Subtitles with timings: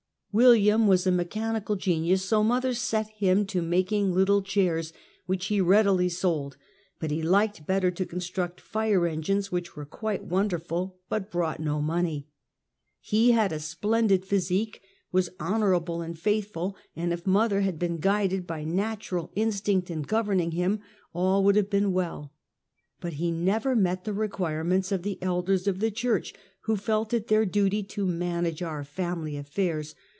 [0.33, 4.93] William was a mechanical genius, so mother set him to making little chairs,
[5.25, 6.55] which he readily sold,
[7.01, 11.81] but he liked better to construct fire engines, which were quite wonderful but brought no
[11.81, 12.29] money.
[13.01, 14.79] He had a splendid physique,
[15.11, 20.51] was honorable and faithful, and if mother had been guided by natural instinct in governing
[20.51, 20.79] him,
[21.13, 22.31] all would have been well;
[23.01, 27.13] but he never met the re quirements of the elders of the church, who felt
[27.13, 29.93] it their duty to manage our family affairs.